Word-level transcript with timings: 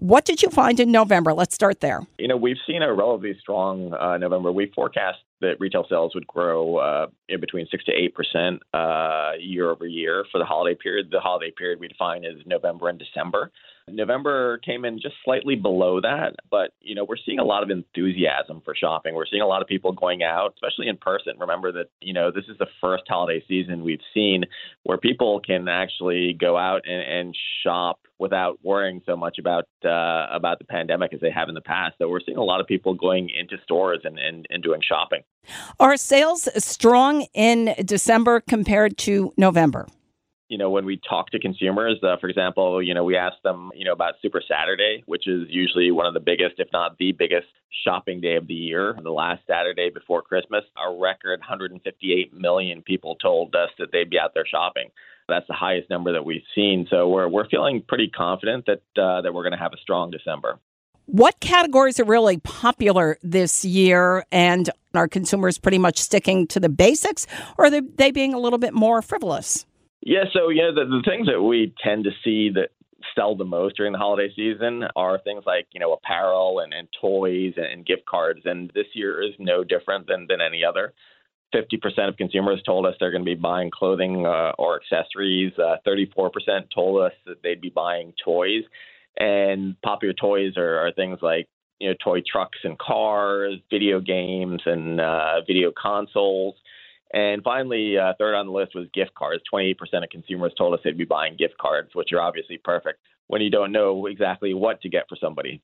What 0.00 0.24
did 0.24 0.40
you 0.40 0.48
find 0.48 0.80
in 0.80 0.90
November? 0.90 1.34
Let's 1.34 1.54
start 1.54 1.80
there. 1.80 2.00
You 2.18 2.26
know, 2.26 2.36
we've 2.38 2.56
seen 2.66 2.80
a 2.80 2.90
relatively 2.90 3.36
strong 3.38 3.92
uh, 3.92 4.16
November. 4.16 4.50
We 4.50 4.72
forecast 4.74 5.18
that 5.42 5.60
retail 5.60 5.84
sales 5.90 6.14
would 6.14 6.26
grow 6.26 6.76
uh, 6.76 7.06
in 7.28 7.38
between 7.38 7.66
six 7.70 7.84
to 7.84 7.92
eight 7.92 8.14
percent 8.14 8.62
uh, 8.72 9.32
year 9.38 9.70
over 9.70 9.86
year 9.86 10.24
for 10.32 10.38
the 10.38 10.46
holiday 10.46 10.74
period. 10.74 11.08
The 11.10 11.20
holiday 11.20 11.50
period 11.50 11.80
we 11.80 11.88
define 11.88 12.24
as 12.24 12.36
November 12.46 12.88
and 12.88 12.98
December. 12.98 13.52
November 13.92 14.58
came 14.58 14.84
in 14.84 15.00
just 15.00 15.14
slightly 15.24 15.56
below 15.56 16.00
that, 16.00 16.36
but 16.50 16.72
you 16.80 16.94
know 16.94 17.04
we're 17.04 17.16
seeing 17.24 17.38
a 17.38 17.44
lot 17.44 17.62
of 17.62 17.70
enthusiasm 17.70 18.62
for 18.64 18.74
shopping. 18.74 19.14
We're 19.14 19.26
seeing 19.26 19.42
a 19.42 19.46
lot 19.46 19.62
of 19.62 19.68
people 19.68 19.92
going 19.92 20.22
out, 20.22 20.54
especially 20.54 20.88
in 20.88 20.96
person. 20.96 21.34
Remember 21.38 21.72
that 21.72 21.90
you 22.00 22.12
know 22.12 22.30
this 22.30 22.44
is 22.48 22.58
the 22.58 22.66
first 22.80 23.04
holiday 23.08 23.42
season 23.46 23.84
we've 23.84 24.00
seen 24.14 24.44
where 24.82 24.98
people 24.98 25.40
can 25.40 25.68
actually 25.68 26.36
go 26.38 26.56
out 26.56 26.82
and, 26.86 27.02
and 27.02 27.36
shop 27.62 28.00
without 28.18 28.58
worrying 28.62 29.00
so 29.06 29.16
much 29.16 29.38
about 29.38 29.64
uh, 29.84 30.26
about 30.30 30.58
the 30.58 30.64
pandemic 30.64 31.12
as 31.12 31.20
they 31.20 31.30
have 31.30 31.48
in 31.48 31.54
the 31.54 31.60
past. 31.60 31.96
So 31.98 32.08
we're 32.08 32.20
seeing 32.24 32.38
a 32.38 32.44
lot 32.44 32.60
of 32.60 32.66
people 32.66 32.94
going 32.94 33.30
into 33.30 33.56
stores 33.64 34.00
and, 34.04 34.18
and, 34.18 34.46
and 34.50 34.62
doing 34.62 34.80
shopping. 34.86 35.22
Are 35.80 35.96
sales 35.96 36.48
strong 36.62 37.26
in 37.34 37.74
December 37.84 38.40
compared 38.40 38.98
to 38.98 39.32
November? 39.36 39.86
You 40.50 40.58
know, 40.58 40.68
when 40.68 40.84
we 40.84 41.00
talk 41.08 41.30
to 41.30 41.38
consumers, 41.38 41.96
uh, 42.02 42.16
for 42.20 42.28
example, 42.28 42.82
you 42.82 42.92
know, 42.92 43.04
we 43.04 43.16
ask 43.16 43.40
them, 43.44 43.70
you 43.72 43.84
know, 43.84 43.92
about 43.92 44.14
Super 44.20 44.42
Saturday, 44.46 45.04
which 45.06 45.28
is 45.28 45.46
usually 45.48 45.92
one 45.92 46.06
of 46.06 46.12
the 46.12 46.20
biggest, 46.20 46.56
if 46.58 46.66
not 46.72 46.98
the 46.98 47.12
biggest, 47.12 47.46
shopping 47.84 48.20
day 48.20 48.34
of 48.34 48.48
the 48.48 48.54
year. 48.54 48.98
The 49.00 49.12
last 49.12 49.42
Saturday 49.46 49.90
before 49.90 50.22
Christmas, 50.22 50.64
a 50.76 50.92
record 50.92 51.38
158 51.38 52.34
million 52.34 52.82
people 52.82 53.14
told 53.14 53.54
us 53.54 53.70
that 53.78 53.92
they'd 53.92 54.10
be 54.10 54.18
out 54.18 54.32
there 54.34 54.44
shopping. 54.44 54.90
That's 55.28 55.46
the 55.46 55.54
highest 55.54 55.88
number 55.88 56.12
that 56.12 56.24
we've 56.24 56.42
seen. 56.52 56.88
So 56.90 57.08
we're 57.08 57.28
we're 57.28 57.48
feeling 57.48 57.84
pretty 57.86 58.08
confident 58.08 58.66
that 58.66 58.82
uh, 59.00 59.22
that 59.22 59.32
we're 59.32 59.44
going 59.44 59.52
to 59.52 59.58
have 59.58 59.72
a 59.72 59.80
strong 59.80 60.10
December. 60.10 60.58
What 61.06 61.38
categories 61.38 62.00
are 62.00 62.04
really 62.04 62.38
popular 62.38 63.18
this 63.22 63.64
year, 63.64 64.24
and 64.32 64.68
are 64.94 65.06
consumers 65.06 65.58
pretty 65.58 65.78
much 65.78 65.98
sticking 65.98 66.48
to 66.48 66.58
the 66.58 66.68
basics, 66.68 67.28
or 67.56 67.66
are 67.66 67.70
they, 67.70 67.80
they 67.80 68.10
being 68.10 68.34
a 68.34 68.38
little 68.38 68.58
bit 68.58 68.74
more 68.74 69.00
frivolous? 69.00 69.64
Yeah, 70.02 70.24
so 70.32 70.48
yeah, 70.48 70.70
the, 70.74 70.84
the 70.84 71.02
things 71.04 71.26
that 71.26 71.42
we 71.42 71.74
tend 71.82 72.04
to 72.04 72.10
see 72.24 72.50
that 72.54 72.70
sell 73.14 73.34
the 73.34 73.44
most 73.44 73.76
during 73.76 73.92
the 73.92 73.98
holiday 73.98 74.32
season 74.34 74.84
are 74.96 75.18
things 75.18 75.44
like 75.46 75.66
you 75.72 75.80
know 75.80 75.92
apparel 75.92 76.60
and, 76.60 76.72
and 76.72 76.88
toys 77.00 77.54
and, 77.56 77.66
and 77.66 77.86
gift 77.86 78.06
cards, 78.06 78.40
and 78.44 78.70
this 78.74 78.86
year 78.94 79.22
is 79.22 79.34
no 79.38 79.64
different 79.64 80.06
than 80.06 80.26
than 80.28 80.40
any 80.40 80.64
other. 80.64 80.92
50% 81.54 82.08
of 82.08 82.16
consumers 82.16 82.62
told 82.64 82.86
us 82.86 82.94
they're 83.00 83.10
going 83.10 83.24
to 83.24 83.30
be 83.30 83.34
buying 83.34 83.70
clothing 83.70 84.24
uh, 84.24 84.52
or 84.56 84.80
accessories. 84.80 85.52
Uh, 85.58 85.76
34% 85.84 86.30
told 86.72 87.02
us 87.02 87.12
that 87.26 87.42
they'd 87.42 87.60
be 87.60 87.70
buying 87.70 88.12
toys. 88.24 88.62
And 89.18 89.74
popular 89.82 90.14
toys 90.14 90.56
are, 90.56 90.78
are 90.78 90.92
things 90.92 91.18
like 91.22 91.48
you 91.80 91.88
know 91.88 91.94
toy 92.02 92.20
trucks 92.30 92.58
and 92.62 92.78
cars, 92.78 93.54
video 93.70 94.00
games 94.00 94.62
and 94.64 95.00
uh, 95.00 95.40
video 95.46 95.72
consoles. 95.80 96.54
And 97.12 97.42
finally, 97.42 97.98
uh, 97.98 98.12
third 98.18 98.34
on 98.34 98.46
the 98.46 98.52
list 98.52 98.74
was 98.74 98.86
gift 98.94 99.14
cards. 99.14 99.42
28% 99.52 99.76
of 100.04 100.10
consumers 100.10 100.52
told 100.56 100.74
us 100.74 100.80
they'd 100.84 100.96
be 100.96 101.04
buying 101.04 101.36
gift 101.36 101.58
cards, 101.58 101.90
which 101.94 102.12
are 102.12 102.20
obviously 102.20 102.58
perfect 102.58 103.00
when 103.26 103.42
you 103.42 103.50
don't 103.50 103.72
know 103.72 104.06
exactly 104.06 104.54
what 104.54 104.80
to 104.82 104.88
get 104.88 105.08
for 105.08 105.16
somebody. 105.16 105.60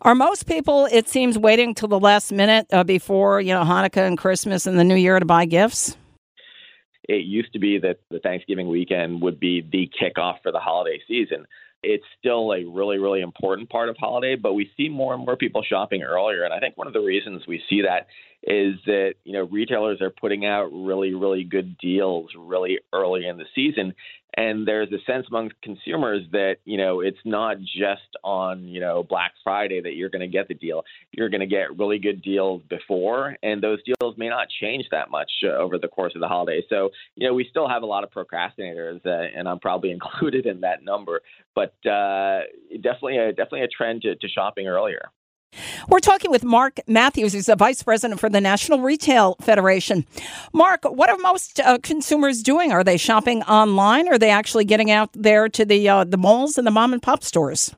Are 0.00 0.14
most 0.14 0.46
people, 0.46 0.86
it 0.86 1.08
seems, 1.08 1.38
waiting 1.38 1.74
till 1.74 1.88
the 1.88 2.00
last 2.00 2.32
minute 2.32 2.66
uh, 2.72 2.82
before 2.82 3.40
you 3.40 3.54
know 3.54 3.62
Hanukkah 3.62 4.06
and 4.06 4.18
Christmas 4.18 4.66
and 4.66 4.78
the 4.78 4.84
New 4.84 4.96
Year 4.96 5.18
to 5.18 5.24
buy 5.24 5.44
gifts? 5.44 5.96
It 7.08 7.24
used 7.26 7.52
to 7.52 7.58
be 7.58 7.78
that 7.78 7.98
the 8.10 8.20
Thanksgiving 8.20 8.68
weekend 8.68 9.22
would 9.22 9.38
be 9.38 9.60
the 9.60 9.90
kickoff 10.00 10.36
for 10.42 10.52
the 10.52 10.58
holiday 10.58 11.00
season. 11.06 11.46
It's 11.82 12.04
still 12.18 12.52
a 12.52 12.64
really, 12.64 12.98
really 12.98 13.20
important 13.20 13.70
part 13.70 13.88
of 13.88 13.96
holiday, 13.98 14.36
but 14.36 14.54
we 14.54 14.70
see 14.76 14.88
more 14.88 15.14
and 15.14 15.24
more 15.24 15.36
people 15.36 15.62
shopping 15.62 16.02
earlier. 16.02 16.44
And 16.44 16.54
I 16.54 16.60
think 16.60 16.76
one 16.76 16.86
of 16.86 16.92
the 16.92 17.00
reasons 17.00 17.42
we 17.46 17.62
see 17.68 17.82
that 17.82 18.06
is 18.44 18.74
that 18.86 19.14
you 19.24 19.32
know 19.32 19.44
retailers 19.44 20.00
are 20.00 20.10
putting 20.10 20.44
out 20.44 20.64
really 20.72 21.14
really 21.14 21.44
good 21.44 21.78
deals 21.78 22.30
really 22.36 22.78
early 22.92 23.26
in 23.26 23.36
the 23.36 23.44
season 23.54 23.94
and 24.34 24.66
there's 24.66 24.88
a 24.92 25.00
sense 25.10 25.26
among 25.28 25.50
consumers 25.62 26.22
that 26.32 26.56
you 26.64 26.78
know 26.78 27.00
it's 27.00 27.18
not 27.24 27.58
just 27.60 28.16
on 28.24 28.66
you 28.66 28.80
know 28.80 29.02
black 29.02 29.32
friday 29.44 29.80
that 29.80 29.94
you're 29.94 30.08
going 30.08 30.20
to 30.20 30.28
get 30.28 30.48
the 30.48 30.54
deal. 30.54 30.84
You're 31.12 31.28
going 31.28 31.40
to 31.40 31.46
get 31.46 31.76
really 31.78 31.98
good 31.98 32.22
deals 32.22 32.62
before 32.68 33.36
and 33.42 33.62
those 33.62 33.78
deals 33.84 34.16
may 34.16 34.28
not 34.28 34.48
change 34.60 34.86
that 34.90 35.10
much 35.10 35.30
uh, 35.44 35.56
over 35.56 35.78
the 35.78 35.88
course 35.88 36.14
of 36.14 36.20
the 36.20 36.28
holiday. 36.28 36.62
So 36.68 36.90
you 37.16 37.26
know 37.26 37.34
we 37.34 37.46
still 37.50 37.68
have 37.68 37.82
a 37.82 37.86
lot 37.86 38.04
of 38.04 38.10
procrastinators 38.10 39.04
uh, 39.06 39.38
and 39.38 39.48
i'm 39.48 39.58
probably 39.58 39.90
included 39.98 40.46
in 40.46 40.60
that 40.60 40.84
number. 40.84 41.20
But 41.54 41.74
uh, 41.86 42.40
definitely 42.76 43.18
a 43.18 43.28
definitely 43.32 43.62
a 43.62 43.68
trend 43.68 44.02
to, 44.02 44.14
to 44.16 44.28
shopping 44.28 44.66
earlier 44.66 45.10
we're 45.88 46.00
talking 46.00 46.30
with 46.30 46.44
Mark 46.44 46.80
Matthews, 46.86 47.32
who's 47.32 47.46
the 47.46 47.56
vice 47.56 47.82
president 47.82 48.20
for 48.20 48.28
the 48.28 48.40
National 48.40 48.80
Retail 48.80 49.36
Federation. 49.40 50.06
Mark, 50.52 50.84
what 50.84 51.10
are 51.10 51.18
most 51.18 51.60
uh, 51.60 51.78
consumers 51.82 52.42
doing? 52.42 52.72
Are 52.72 52.84
they 52.84 52.96
shopping 52.96 53.42
online? 53.42 54.08
Or 54.08 54.12
are 54.12 54.18
they 54.18 54.30
actually 54.30 54.64
getting 54.64 54.90
out 54.90 55.10
there 55.14 55.48
to 55.48 55.64
the 55.64 55.88
uh, 55.88 56.04
the 56.04 56.16
malls 56.16 56.58
and 56.58 56.66
the 56.66 56.70
mom 56.70 56.92
and 56.92 57.02
pop 57.02 57.22
stores? 57.22 57.74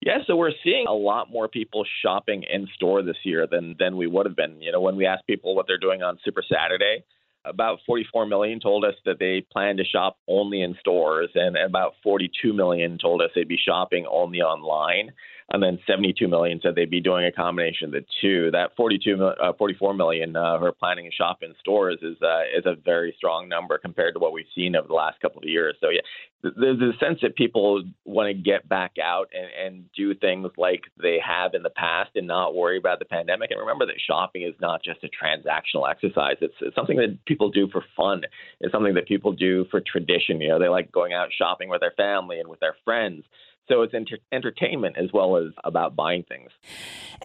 Yeah, 0.00 0.18
so 0.26 0.36
we're 0.36 0.52
seeing 0.62 0.86
a 0.86 0.92
lot 0.92 1.30
more 1.30 1.48
people 1.48 1.84
shopping 2.02 2.44
in 2.48 2.68
store 2.74 3.02
this 3.02 3.16
year 3.24 3.46
than 3.50 3.76
than 3.78 3.96
we 3.96 4.06
would 4.06 4.26
have 4.26 4.36
been. 4.36 4.60
You 4.60 4.72
know, 4.72 4.80
when 4.80 4.96
we 4.96 5.06
asked 5.06 5.26
people 5.26 5.54
what 5.54 5.66
they're 5.66 5.78
doing 5.78 6.02
on 6.02 6.18
Super 6.24 6.42
Saturday, 6.48 7.04
about 7.44 7.78
44 7.86 8.26
million 8.26 8.60
told 8.60 8.84
us 8.84 8.94
that 9.04 9.18
they 9.18 9.44
plan 9.52 9.78
to 9.78 9.84
shop 9.84 10.18
only 10.28 10.62
in 10.62 10.76
stores, 10.80 11.30
and 11.34 11.56
about 11.56 11.94
42 12.02 12.52
million 12.52 12.98
told 12.98 13.22
us 13.22 13.30
they'd 13.34 13.48
be 13.48 13.58
shopping 13.58 14.06
only 14.10 14.42
online 14.42 15.12
and 15.50 15.62
then 15.62 15.78
72 15.86 16.26
million 16.26 16.60
said 16.60 16.74
they'd 16.74 16.90
be 16.90 17.00
doing 17.00 17.24
a 17.24 17.30
combination 17.30 17.86
of 17.86 17.92
the 17.92 18.04
two. 18.20 18.50
That 18.50 18.74
42, 18.76 19.24
uh, 19.24 19.52
44 19.56 19.94
million 19.94 20.34
uh, 20.34 20.40
are 20.40 20.72
planning 20.72 21.08
to 21.08 21.14
shop 21.14 21.38
in 21.42 21.54
stores 21.60 21.98
is 22.02 22.16
uh, 22.20 22.42
is 22.56 22.66
a 22.66 22.74
very 22.74 23.14
strong 23.16 23.48
number 23.48 23.78
compared 23.78 24.14
to 24.14 24.20
what 24.20 24.32
we've 24.32 24.46
seen 24.54 24.74
over 24.74 24.88
the 24.88 24.94
last 24.94 25.20
couple 25.20 25.38
of 25.38 25.48
years. 25.48 25.76
So 25.80 25.90
yeah, 25.90 26.00
there's 26.42 26.80
a 26.80 26.98
sense 26.98 27.20
that 27.22 27.36
people 27.36 27.84
want 28.04 28.28
to 28.28 28.34
get 28.34 28.68
back 28.68 28.96
out 29.02 29.30
and, 29.32 29.66
and 29.66 29.84
do 29.96 30.14
things 30.14 30.50
like 30.56 30.82
they 31.00 31.18
have 31.24 31.54
in 31.54 31.62
the 31.62 31.70
past 31.70 32.10
and 32.16 32.26
not 32.26 32.54
worry 32.54 32.78
about 32.78 32.98
the 32.98 33.04
pandemic. 33.04 33.50
And 33.50 33.60
remember 33.60 33.86
that 33.86 34.00
shopping 34.04 34.42
is 34.42 34.54
not 34.60 34.82
just 34.82 35.04
a 35.04 35.08
transactional 35.08 35.88
exercise. 35.88 36.36
It's, 36.40 36.54
it's 36.60 36.74
something 36.74 36.96
that 36.96 37.24
people 37.24 37.50
do 37.50 37.68
for 37.68 37.84
fun. 37.96 38.22
It's 38.60 38.72
something 38.72 38.94
that 38.94 39.06
people 39.06 39.32
do 39.32 39.64
for 39.70 39.80
tradition. 39.80 40.40
You 40.40 40.48
know, 40.48 40.58
they 40.58 40.68
like 40.68 40.92
going 40.92 41.12
out 41.12 41.28
shopping 41.36 41.68
with 41.68 41.80
their 41.80 41.94
family 41.96 42.40
and 42.40 42.48
with 42.48 42.60
their 42.60 42.76
friends. 42.84 43.24
So 43.68 43.82
it's 43.82 43.94
enter- 43.94 44.18
entertainment 44.30 44.96
as 44.96 45.12
well 45.12 45.36
as 45.36 45.52
about 45.64 45.96
buying 45.96 46.22
things. 46.22 46.50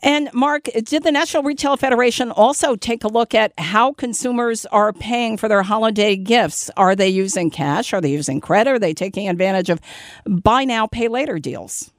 And 0.01 0.29
Mark, 0.33 0.63
did 0.63 1.03
the 1.03 1.11
National 1.11 1.43
Retail 1.43 1.77
Federation 1.77 2.31
also 2.31 2.75
take 2.75 3.03
a 3.03 3.07
look 3.07 3.35
at 3.35 3.53
how 3.59 3.93
consumers 3.93 4.65
are 4.67 4.91
paying 4.91 5.37
for 5.37 5.47
their 5.47 5.61
holiday 5.61 6.15
gifts? 6.15 6.71
Are 6.75 6.95
they 6.95 7.09
using 7.09 7.51
cash? 7.51 7.93
Are 7.93 8.01
they 8.01 8.11
using 8.11 8.41
credit? 8.41 8.71
Are 8.71 8.79
they 8.79 8.93
taking 8.93 9.29
advantage 9.29 9.69
of 9.69 9.79
buy 10.25 10.63
now, 10.63 10.87
pay 10.87 11.07
later 11.07 11.37
deals? 11.37 11.91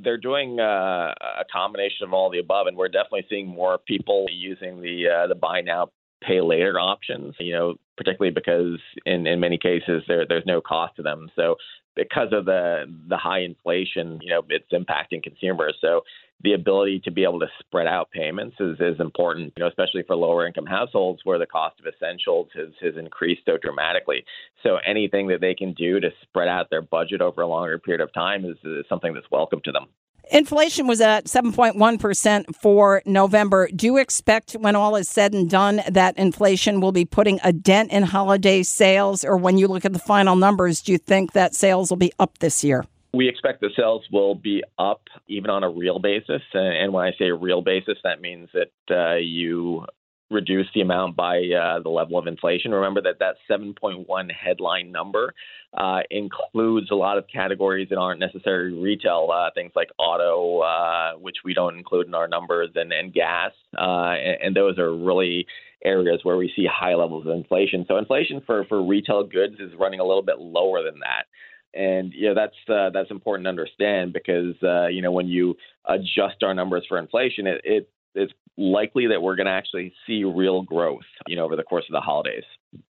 They're 0.00 0.16
doing 0.16 0.60
uh, 0.60 1.12
a 1.18 1.44
combination 1.52 2.06
of 2.06 2.12
all 2.12 2.30
the 2.30 2.38
above, 2.38 2.68
and 2.68 2.76
we're 2.76 2.88
definitely 2.88 3.26
seeing 3.28 3.48
more 3.48 3.78
people 3.78 4.26
using 4.30 4.80
the 4.80 5.08
uh, 5.08 5.26
the 5.26 5.34
buy 5.34 5.60
now, 5.60 5.90
pay 6.22 6.40
later 6.40 6.78
options. 6.78 7.34
You 7.38 7.54
know, 7.54 7.74
particularly 7.96 8.32
because 8.32 8.78
in 9.06 9.26
in 9.26 9.40
many 9.40 9.58
cases 9.58 10.02
there 10.08 10.26
there's 10.26 10.46
no 10.46 10.60
cost 10.60 10.96
to 10.96 11.02
them. 11.02 11.30
So 11.36 11.56
because 11.96 12.28
of 12.32 12.44
the 12.44 12.84
the 13.08 13.16
high 13.16 13.40
inflation, 13.40 14.20
you 14.22 14.30
know, 14.30 14.42
it's 14.48 14.72
impacting 14.72 15.22
consumers. 15.22 15.76
So 15.80 16.02
the 16.42 16.52
ability 16.52 17.00
to 17.00 17.10
be 17.10 17.24
able 17.24 17.40
to 17.40 17.48
spread 17.58 17.88
out 17.88 18.10
payments 18.12 18.56
is, 18.60 18.76
is 18.78 19.00
important, 19.00 19.52
you 19.56 19.62
know, 19.62 19.68
especially 19.68 20.04
for 20.06 20.14
lower 20.14 20.46
income 20.46 20.66
households 20.66 21.20
where 21.24 21.38
the 21.38 21.46
cost 21.46 21.80
of 21.80 21.92
essentials 21.92 22.48
has, 22.54 22.68
has 22.80 22.96
increased 22.96 23.42
so 23.44 23.58
dramatically. 23.60 24.24
So 24.62 24.76
anything 24.86 25.26
that 25.28 25.40
they 25.40 25.54
can 25.54 25.72
do 25.72 25.98
to 25.98 26.10
spread 26.22 26.46
out 26.46 26.70
their 26.70 26.82
budget 26.82 27.20
over 27.20 27.42
a 27.42 27.46
longer 27.48 27.78
period 27.78 28.00
of 28.00 28.12
time 28.12 28.44
is, 28.44 28.56
is 28.64 28.84
something 28.88 29.14
that's 29.14 29.30
welcome 29.32 29.60
to 29.64 29.72
them. 29.72 29.88
Inflation 30.30 30.86
was 30.86 31.00
at 31.00 31.24
7.1% 31.24 32.54
for 32.56 33.02
November. 33.06 33.68
Do 33.74 33.86
you 33.86 33.96
expect, 33.96 34.52
when 34.52 34.76
all 34.76 34.94
is 34.96 35.08
said 35.08 35.32
and 35.32 35.48
done, 35.48 35.80
that 35.88 36.18
inflation 36.18 36.80
will 36.80 36.92
be 36.92 37.06
putting 37.06 37.40
a 37.42 37.52
dent 37.52 37.90
in 37.90 38.02
holiday 38.02 38.62
sales? 38.62 39.24
Or 39.24 39.38
when 39.38 39.56
you 39.56 39.68
look 39.68 39.86
at 39.86 39.94
the 39.94 39.98
final 39.98 40.36
numbers, 40.36 40.82
do 40.82 40.92
you 40.92 40.98
think 40.98 41.32
that 41.32 41.54
sales 41.54 41.88
will 41.88 41.96
be 41.96 42.12
up 42.18 42.38
this 42.38 42.62
year? 42.62 42.84
We 43.14 43.26
expect 43.26 43.62
the 43.62 43.70
sales 43.74 44.04
will 44.12 44.34
be 44.34 44.62
up 44.78 45.00
even 45.28 45.48
on 45.48 45.64
a 45.64 45.70
real 45.70 45.98
basis. 45.98 46.42
And 46.52 46.92
when 46.92 47.06
I 47.06 47.12
say 47.18 47.30
real 47.30 47.62
basis, 47.62 47.96
that 48.04 48.20
means 48.20 48.50
that 48.52 48.94
uh, 48.94 49.16
you 49.16 49.86
reduce 50.30 50.66
the 50.74 50.80
amount 50.80 51.16
by 51.16 51.38
uh, 51.38 51.80
the 51.80 51.88
level 51.88 52.18
of 52.18 52.26
inflation. 52.26 52.72
Remember 52.72 53.00
that 53.02 53.18
that 53.20 53.36
7.1 53.50 54.06
headline 54.32 54.92
number 54.92 55.34
uh, 55.76 56.00
includes 56.10 56.90
a 56.90 56.94
lot 56.94 57.18
of 57.18 57.24
categories 57.32 57.88
that 57.90 57.96
aren't 57.96 58.20
necessarily 58.20 58.78
retail, 58.78 59.30
uh, 59.32 59.50
things 59.54 59.72
like 59.74 59.88
auto, 59.98 60.60
uh, 60.60 61.18
which 61.18 61.36
we 61.44 61.54
don't 61.54 61.76
include 61.76 62.06
in 62.06 62.14
our 62.14 62.28
numbers, 62.28 62.70
and, 62.74 62.92
and 62.92 63.14
gas. 63.14 63.52
Uh, 63.76 64.12
and, 64.12 64.36
and, 64.42 64.56
those 64.56 64.78
are 64.78 64.94
really 64.94 65.46
areas 65.84 66.20
where 66.24 66.36
we 66.36 66.52
see 66.56 66.66
high 66.70 66.94
levels 66.94 67.26
of 67.26 67.32
inflation. 67.32 67.84
So 67.86 67.96
inflation 67.96 68.42
for, 68.44 68.64
for 68.64 68.84
retail 68.84 69.24
goods 69.24 69.54
is 69.60 69.72
running 69.78 70.00
a 70.00 70.04
little 70.04 70.22
bit 70.22 70.38
lower 70.38 70.82
than 70.82 71.00
that 71.00 71.26
and 71.74 72.14
yeah, 72.16 72.32
that's 72.34 72.56
uh, 72.70 72.88
that's 72.94 73.10
important 73.10 73.44
to 73.44 73.50
understand 73.50 74.14
because 74.14 74.54
you 74.90 75.02
know 75.02 75.12
when 75.12 75.28
you 75.28 75.54
adjust 75.86 76.42
our 76.42 76.54
numbers 76.54 76.82
for 76.88 76.98
inflation, 76.98 77.46
it, 77.46 77.60
it 77.62 77.90
it's 78.14 78.32
likely 78.56 79.06
that 79.08 79.22
we're 79.22 79.36
going 79.36 79.46
to 79.46 79.52
actually 79.52 79.92
see 80.06 80.24
real 80.24 80.62
growth, 80.62 81.04
you 81.26 81.36
know, 81.36 81.44
over 81.44 81.56
the 81.56 81.62
course 81.62 81.84
of 81.88 81.92
the 81.92 82.00
holidays. 82.00 82.44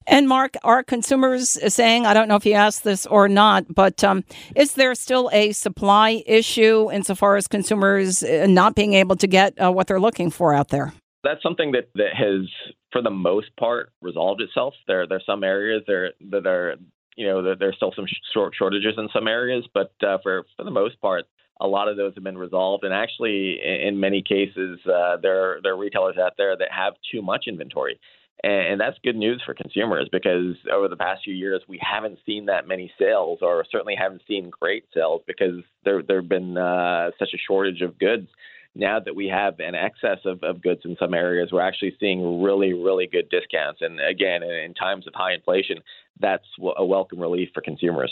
And 0.07 0.27
Mark, 0.27 0.55
are 0.63 0.83
consumers 0.83 1.57
saying, 1.73 2.07
I 2.07 2.15
don't 2.15 2.27
know 2.27 2.35
if 2.35 2.45
you 2.45 2.53
asked 2.53 2.83
this 2.83 3.05
or 3.05 3.27
not, 3.27 3.65
but 3.73 4.03
um, 4.03 4.23
is 4.55 4.73
there 4.73 4.95
still 4.95 5.29
a 5.31 5.51
supply 5.51 6.23
issue 6.25 6.91
insofar 6.91 7.35
as 7.35 7.47
consumers 7.47 8.23
uh, 8.23 8.47
not 8.49 8.73
being 8.73 8.93
able 8.93 9.15
to 9.17 9.27
get 9.27 9.53
uh, 9.61 9.71
what 9.71 9.85
they're 9.85 9.99
looking 9.99 10.31
for 10.31 10.55
out 10.55 10.69
there? 10.69 10.93
That's 11.23 11.43
something 11.43 11.73
that, 11.73 11.89
that 11.95 12.15
has, 12.15 12.49
for 12.91 13.03
the 13.03 13.11
most 13.11 13.55
part, 13.57 13.91
resolved 14.01 14.41
itself. 14.41 14.73
There, 14.87 15.05
there 15.05 15.19
are 15.19 15.23
some 15.25 15.43
areas 15.43 15.83
there 15.85 16.13
that 16.31 16.47
are 16.47 16.77
you 17.17 17.27
know, 17.27 17.55
there 17.55 17.69
are 17.69 17.73
still 17.73 17.93
some 17.95 18.05
short 18.33 18.53
shortages 18.57 18.93
in 18.97 19.09
some 19.13 19.27
areas, 19.27 19.67
but 19.73 19.91
uh, 20.01 20.17
for 20.23 20.45
for 20.55 20.63
the 20.63 20.71
most 20.71 20.99
part, 21.01 21.25
a 21.61 21.67
lot 21.67 21.87
of 21.87 21.95
those 21.95 22.13
have 22.15 22.23
been 22.23 22.37
resolved. 22.37 22.83
And 22.83 22.93
actually, 22.93 23.59
in 23.63 23.99
many 23.99 24.21
cases, 24.21 24.79
uh, 24.85 25.17
there 25.21 25.59
there 25.63 25.73
are 25.73 25.77
retailers 25.77 26.17
out 26.17 26.33
there 26.37 26.57
that 26.57 26.69
have 26.71 26.93
too 27.11 27.21
much 27.21 27.45
inventory, 27.47 27.99
and, 28.43 28.81
that's 28.81 28.97
good 29.03 29.15
news 29.15 29.41
for 29.45 29.53
consumers 29.53 30.09
because 30.11 30.55
over 30.73 30.87
the 30.87 30.97
past 30.97 31.21
few 31.23 31.35
years, 31.35 31.61
we 31.67 31.79
haven't 31.81 32.17
seen 32.25 32.47
that 32.47 32.67
many 32.67 32.91
sales, 32.99 33.39
or 33.41 33.63
certainly 33.71 33.95
haven't 33.95 34.23
seen 34.27 34.49
great 34.49 34.85
sales 34.93 35.21
because 35.27 35.63
there 35.85 36.01
there 36.01 36.21
have 36.21 36.29
been 36.29 36.57
uh, 36.57 37.11
such 37.19 37.29
a 37.33 37.37
shortage 37.37 37.81
of 37.81 37.97
goods 37.99 38.27
now 38.75 38.99
that 38.99 39.15
we 39.15 39.27
have 39.27 39.59
an 39.59 39.75
excess 39.75 40.19
of, 40.25 40.43
of 40.43 40.61
goods 40.61 40.81
in 40.85 40.95
some 40.97 41.13
areas, 41.13 41.49
we're 41.51 41.61
actually 41.61 41.95
seeing 41.99 42.41
really, 42.41 42.73
really 42.73 43.07
good 43.07 43.29
discounts. 43.29 43.81
And 43.81 43.99
again, 43.99 44.43
in, 44.43 44.49
in 44.49 44.73
times 44.73 45.07
of 45.07 45.13
high 45.13 45.33
inflation, 45.33 45.77
that's 46.19 46.45
a 46.77 46.85
welcome 46.85 47.19
relief 47.19 47.49
for 47.53 47.61
consumers. 47.61 48.11